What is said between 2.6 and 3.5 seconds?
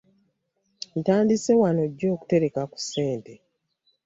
ku ssente.